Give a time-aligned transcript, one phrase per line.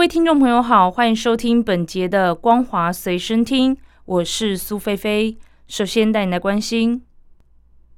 [0.00, 5.36] 各位听众朋友好，欢迎收听本节的《光华随身听》，我是苏菲菲。
[5.68, 7.02] 首先带你来关心。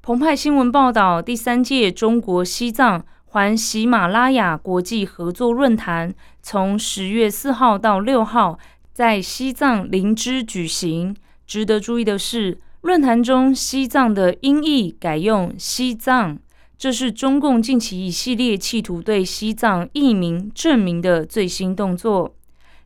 [0.02, 8.58] 澎湃新闻报道，第三届中国西藏环喜马拉雅国际合作论坛从十月四号到六号
[8.92, 11.14] 在西藏林芝举行。
[11.46, 16.36] 值得注意的是，论坛中西藏的音译改用西藏，
[16.82, 22.34] 这是中共近期一系列企图对西藏译名证明的最新动作。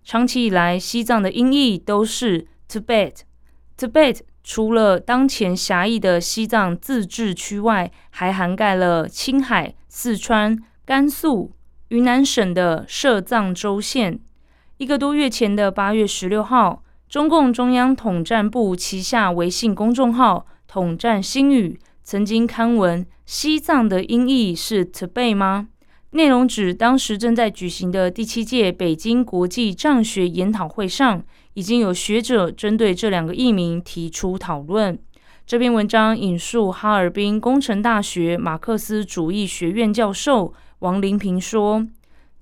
[0.04, 4.18] 长期以来，西藏的音译都是 Tibet，Tibet。
[4.44, 11.52] 除了当前狭义的西藏自治区外，还涵盖了青海、四川、甘肃、
[11.88, 14.20] 云南省的设藏州县。
[14.76, 25.68] 一个多月前的八月十六号，中共中央统战部旗下微信公众号“统战新语”曾经刊文：“西藏的音译是 Tibet 吗？”
[26.12, 31.24] 内容指当时正在举行的第七届北京国际藏学研讨会上。
[31.56, 34.96] 已经有学者针对这两个译名提出讨论。
[35.46, 41.86] 这篇文章引述哈尔滨工程大学马克思主义学院教授王林平说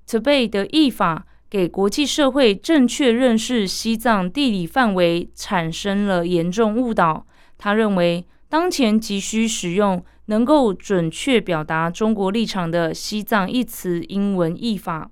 [0.09, 7.25] ：“Tibet 的译法给国际社会正确认识西藏地理范围产生了严重误导。”
[7.57, 15.11] 他认为，当前急需使用能够准确表达中国立场的“西藏”一词英文译法。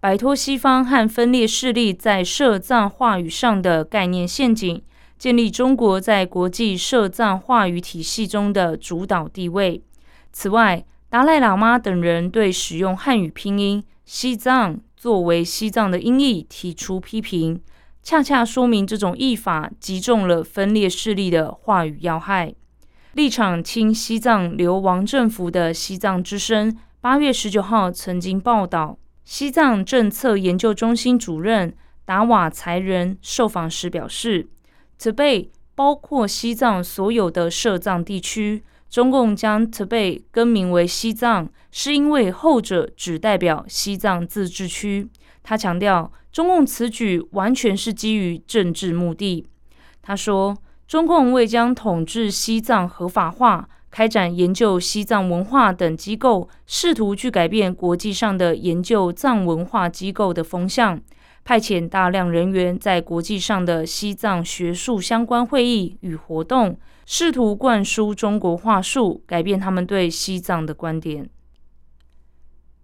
[0.00, 4.82] 摆脱西方和分裂势力在涉藏话语上的概念陷阱，
[5.18, 9.82] 建立中国在国际涉藏话语体系中的主导地位。
[10.32, 17.60] 此外，达赖喇嘛等人对使用汉语拼音“西藏”作为西藏的音译提出批评，
[18.02, 22.54] 恰恰说明这种译法击中了分裂势力的话语要害。
[23.18, 28.96] 立场亲西藏流亡政府的西藏之声八月十九号曾经报道。
[29.24, 31.74] 西藏政策研究中心主任
[32.04, 34.46] 达瓦才仁受访时表示
[35.00, 38.62] ，Tibet 包括西藏所有的设藏地区。
[38.88, 45.08] 中共将 Tibet 更名为西藏，是因为后者只代表西藏自治区。
[45.42, 49.44] 他强调，中共此举完全是基于政治目的。
[50.00, 50.56] 他说，
[50.88, 53.68] 中共为将统治西藏合法化。
[53.90, 61.00] 开展研究西藏文化等机构，试图去改变国际上的研究藏文化机构的风向，
[61.42, 71.28] 派遣大量人员在国际上的西藏学术相关会议与活动，试图灌输中国话术，改变他们对西藏的观点。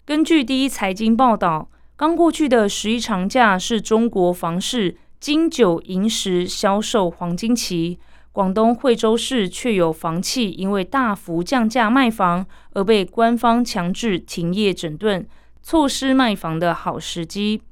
[0.07, 7.99] 根据第一财经报道，刚过去的十一长假是中国房市金九银十销售黄金期。
[8.31, 15.27] 广东惠州市却有房企因为大幅降价卖房而被官方强制停业整顿，
[15.63, 17.63] 错失卖房的好时机。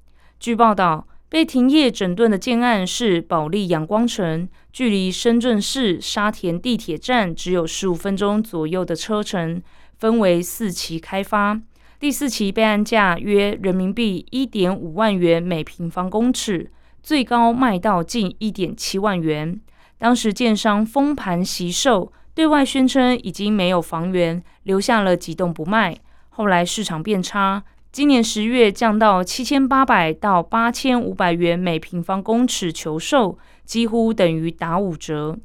[0.41, 9.61] 据报道，被停业整顿的建案是保利阳光城，距离深圳市沙田地铁站只有十五分钟左右的车程，
[9.99, 11.61] 分为四期开发。
[12.01, 16.71] 第四期备案价约人民币一点五万元每平方公尺，
[17.03, 19.61] 最高卖到近一点七万元。
[19.99, 25.97] 当时建商封盘惜售，对外宣称已经没有房源，留下了几栋不卖。
[26.31, 35.37] 后来市场变差，今年十月降到七千八百到八千五百元每平方公尺求售，几乎等于打五折。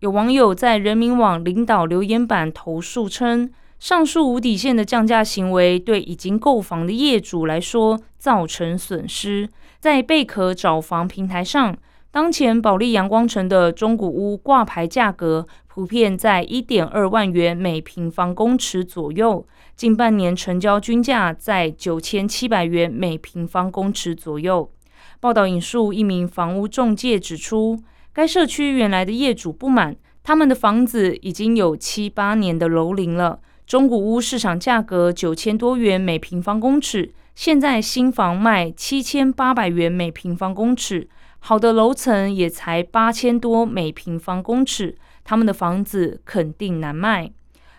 [0.00, 3.50] 有网友在人民网领导留言板投诉称，
[3.84, 9.46] 上述无底线的降价行为对已经购房的业主来说造成损失。
[9.78, 11.76] 在贝壳找房平台上。
[12.10, 19.46] 当前保利阳光城的中古屋挂牌价格普遍在一点二万元每平方公尺左右，
[19.76, 24.72] 近半年成交均价在九千七百元每平方公尺左右。
[25.20, 27.78] 报道引述一名房屋中介指出，
[28.14, 41.08] 该社区原来的业主不满，他们的房子已经有七八年的楼龄了，中古屋市场价格九千多元每平方公尺，现在新房卖七千八百元每平方公尺。
[41.38, 47.32] 好的楼层也才八千多每平方公尺，他们的房子肯定难卖。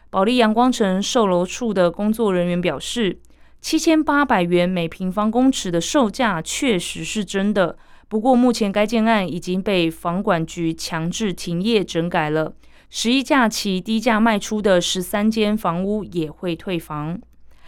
[0.10, 3.20] 保利阳光城售楼处的工作人员表示，
[3.62, 7.78] 七千八百元每平方公尺的售价确实是真的，
[8.08, 12.54] 不过目前该建案已经被房管局强制停业整改了。
[12.98, 17.20] 十一假期低价卖出的十三间房屋也会退房。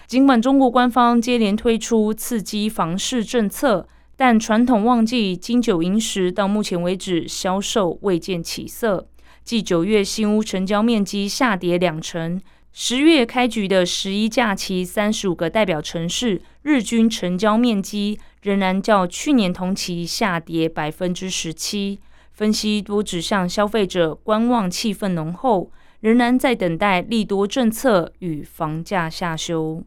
[0.05, 9.05] 尽管中国官方接连推出刺激房市政策，但传统旺季金九银十到目前为止销售未见起色。
[9.43, 12.39] 继九月新屋成交面积下跌两成，
[12.71, 21.99] 十月开局的十一假期三十五个代表城市日均成交面积仍然较去年同期下跌百分之十七。
[22.37, 29.81] 分析多指向消费者观望气氛浓厚，仍然在等待利多政策与房价下修。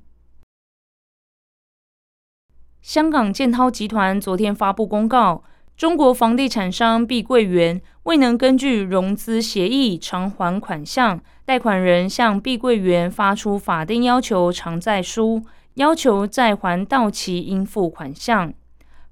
[2.82, 5.44] 香港建滔集团昨天发布公告，
[5.76, 15.44] 中国房地产商碧桂园未能根据融资协议偿还款项，贷款人向碧桂园发出法定要求偿债书，
[15.74, 18.52] 要求债还到期应付款项。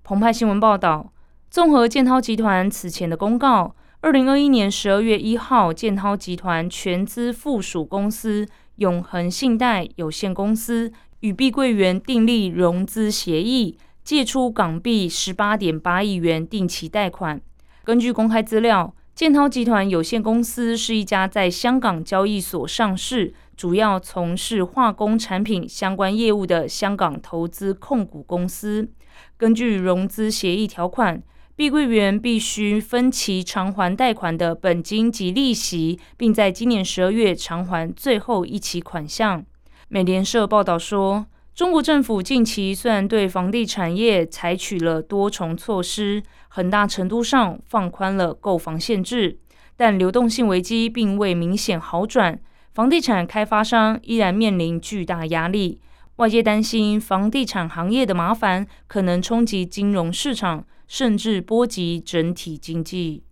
[0.03, 1.13] 澎湃新闻报道。
[1.51, 8.47] 综合建滔集团此前的公告，二零二一年十二月一号，建滔集团全资附属公司
[8.77, 17.41] 永恒信贷有限公司与碧桂园订立融资协议，借出港币十八点八亿元定期贷款。
[17.83, 28.91] 根据公开资料，建滔集团有限公司是一家在香港交易所上市、主要从事化工产品相关业务的香港投资控股公司。
[29.39, 31.23] 根据融资协议条款。
[31.59, 39.45] 碧桂园必须分期偿还贷款的本金及利息，并在今年十二月偿还最后一期款项。
[39.89, 41.27] 美联社报道说，
[41.57, 49.41] 中国政府近期虽然对房地产业采取了多重措施，很大程度上放宽了购房限制，
[49.77, 52.39] 但流动性危机并未明显好转，
[52.73, 55.81] 房地产开发商依然面临巨大压力。
[56.19, 60.65] 外界担心房地产行业的麻烦可能冲击金融市场。
[60.91, 63.23] 甚至波及整体经济。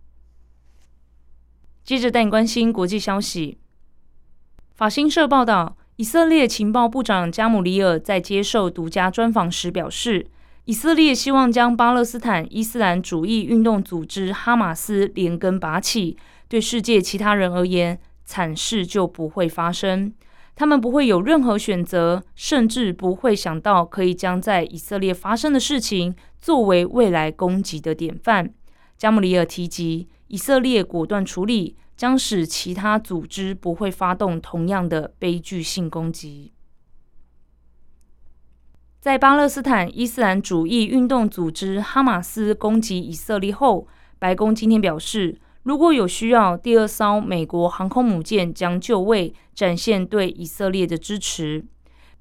[1.83, 3.57] 接着带你关心国际消息。
[4.75, 10.27] 法新社报道，以色列情报部长加姆里尔在接受独家专访时表示，
[10.65, 16.15] 以色列希望将巴勒斯坦伊斯兰主义运动组织哈马斯连根拔起。
[16.47, 20.13] 对世界其他人而言，惨事就不会发生。
[20.59, 28.51] 他们不会有任何选择，甚至不会想到可以将在以色列发生的事情作为未来攻击的典范。
[28.97, 36.51] 加姆里尔提及，以色列果断处理将使其他组织不会发动同样的悲剧性攻击。
[38.99, 43.87] 在巴勒斯坦伊斯兰主义运动组织哈马斯攻击以色列后，
[44.17, 45.39] 白宫今天表示。
[45.67, 51.65] 如果有需要，第二艘美国航空母舰将就位，展现对以色列的支持。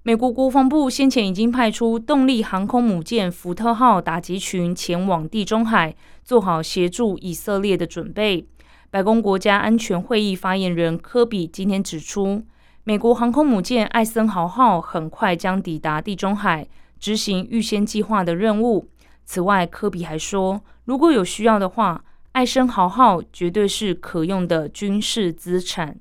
[0.03, 5.95] 美国国防部先前已经派出动力航空母舰“福特号”打击群前往地中海，
[6.25, 8.49] 做好协助以色列的准备。
[8.91, 12.43] 白宫国家安全会议发言人科比今天指出，
[12.83, 16.67] 美国航空母舰“艾森豪号”很快将抵达地中海，
[16.99, 18.89] 执行预先计划的任务。
[19.25, 22.03] 此外，科比还说，如果有需要的话，
[22.37, 25.99] 爱森豪号绝对是可用的军事资产。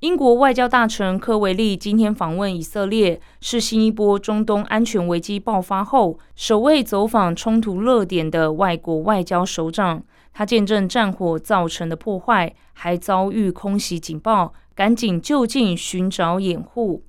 [0.00, 10.04] 英国外交大臣科维利今天访问以色列，是新一波中东安全危机爆发后首位走访冲突热点的外国外交首长。
[10.34, 17.06] 他见证战火造成的破坏，还遭遇空袭警报，赶紧就近寻找掩护。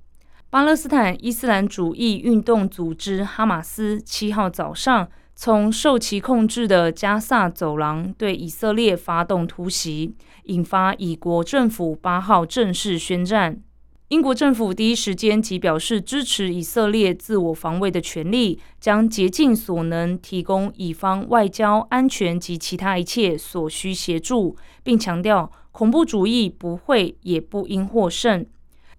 [0.49, 5.09] 巴勒斯坦伊斯兰主义运动组织哈马斯七号早上。
[5.37, 10.15] 从受其控制的加萨走廊对以色列发动突袭，
[10.45, 13.61] 引发以国政府八号正式宣战。
[14.07, 28.45] 英国政府第一时间即表示支持以色列自我防卫的权利，将竭尽所能提供以方外交、安全及其他一切所需协助，并强调恐怖主义不会也不应获胜。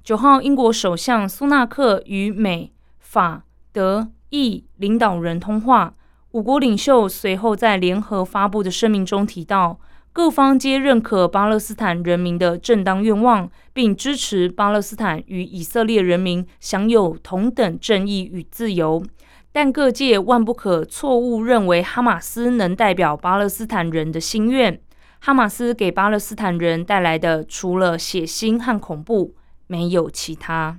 [0.04, 5.94] 九号，英国首相苏纳克与美、法、德、意领导人通话。
[6.36, 9.80] 五国领袖随后在联合发布的声明中提到，
[10.12, 19.02] 各方皆认可巴勒斯坦人民的正当愿望，并支持巴勒斯坦与以色列人民享有同等正义与自由。
[19.50, 24.78] 但各界万不可错误认为哈马斯能代表巴勒斯坦人的心愿。
[25.20, 29.34] 哈马斯给巴勒斯坦人带来的，除了血腥和恐怖，
[29.68, 30.78] 没有其他。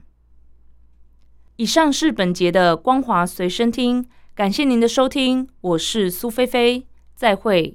[1.56, 4.08] 以上是本节的光华随身听。
[4.38, 7.74] 感谢您的收听，我是苏菲菲，再会。